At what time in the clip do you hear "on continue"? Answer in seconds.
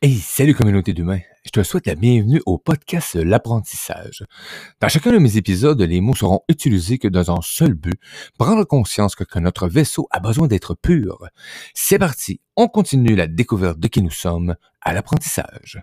12.54-13.16